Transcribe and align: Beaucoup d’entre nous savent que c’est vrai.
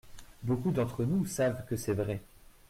Beaucoup 0.41 0.71
d’entre 0.71 1.03
nous 1.05 1.27
savent 1.27 1.63
que 1.67 1.75
c’est 1.75 1.93
vrai. 1.93 2.23